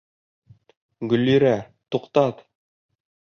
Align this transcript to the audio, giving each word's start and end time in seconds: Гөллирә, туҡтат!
Гөллирә, 1.11 1.53
туҡтат! 1.97 2.43